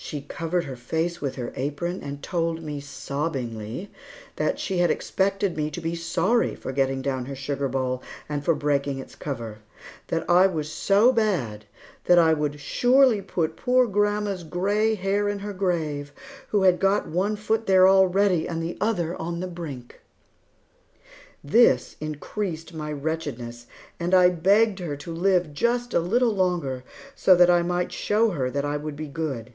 She 0.00 0.22
covered 0.22 0.62
her 0.62 0.76
face 0.76 1.20
with 1.20 1.34
her 1.34 1.52
apron 1.56 2.02
and 2.04 2.22
told 2.22 2.62
me, 2.62 2.80
sobbingly, 2.80 3.90
that 4.36 4.60
she 4.60 4.78
had 4.78 4.92
expected 4.92 5.56
me 5.56 5.72
to 5.72 5.80
be 5.80 5.96
sorry 5.96 6.54
for 6.54 6.70
getting 6.70 7.02
down 7.02 7.24
her 7.26 7.34
sugar 7.34 7.66
bowl 7.68 8.00
and 8.28 8.44
for 8.44 8.54
breaking 8.54 9.00
its 9.00 9.16
cover; 9.16 9.58
that 10.06 10.24
I 10.30 10.46
was 10.46 10.70
so 10.70 11.12
bad 11.12 11.64
that 12.04 12.16
I 12.16 12.32
would 12.32 12.60
"surely 12.60 13.20
put 13.20 13.56
poor 13.56 13.86
old 13.86 13.92
grandma's 13.92 14.44
gray 14.44 14.94
hair 14.94 15.28
in 15.28 15.40
her 15.40 15.52
grave, 15.52 16.12
who 16.50 16.62
had 16.62 16.78
got 16.78 17.08
one 17.08 17.34
foot 17.34 17.66
there 17.66 17.88
already 17.88 18.46
and 18.48 18.62
the 18.62 18.78
other 18.80 19.20
on 19.20 19.40
the 19.40 19.48
brink." 19.48 19.98
This 21.42 21.96
increased 22.00 22.72
my 22.72 22.92
wretchedness, 22.92 23.66
and 23.98 24.14
I 24.14 24.28
begged 24.30 24.78
her 24.78 24.96
to 24.96 25.12
live 25.12 25.52
just 25.52 25.92
a 25.92 25.98
little 26.00 26.32
longer 26.36 26.84
so 27.16 27.34
that 27.34 27.50
I 27.50 27.62
might 27.62 27.90
show 27.90 28.30
her 28.30 28.48
that 28.48 28.64
I 28.64 28.76
would 28.76 28.94
be 28.94 29.08
good. 29.08 29.54